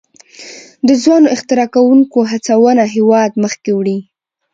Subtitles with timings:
[0.87, 3.97] د ځوانو اختراع کوونکو هڅونه هیواد مخکې وړي.